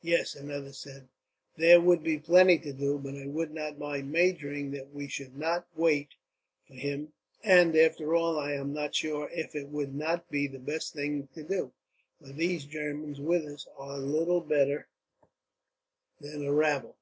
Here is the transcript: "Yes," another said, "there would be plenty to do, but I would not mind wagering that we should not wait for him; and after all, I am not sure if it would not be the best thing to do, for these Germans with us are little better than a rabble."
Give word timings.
"Yes," 0.00 0.34
another 0.34 0.72
said, 0.72 1.10
"there 1.58 1.82
would 1.82 2.02
be 2.02 2.16
plenty 2.16 2.58
to 2.60 2.72
do, 2.72 2.98
but 2.98 3.14
I 3.14 3.26
would 3.26 3.52
not 3.52 3.76
mind 3.78 4.10
wagering 4.10 4.70
that 4.70 4.90
we 4.94 5.06
should 5.06 5.36
not 5.36 5.66
wait 5.76 6.14
for 6.66 6.72
him; 6.72 7.12
and 7.44 7.76
after 7.76 8.14
all, 8.14 8.38
I 8.38 8.54
am 8.54 8.72
not 8.72 8.94
sure 8.94 9.28
if 9.30 9.54
it 9.54 9.68
would 9.68 9.94
not 9.94 10.30
be 10.30 10.46
the 10.46 10.58
best 10.58 10.94
thing 10.94 11.28
to 11.34 11.42
do, 11.42 11.74
for 12.22 12.30
these 12.32 12.64
Germans 12.64 13.20
with 13.20 13.44
us 13.44 13.68
are 13.76 13.98
little 13.98 14.40
better 14.40 14.88
than 16.20 16.42
a 16.42 16.54
rabble." 16.54 16.96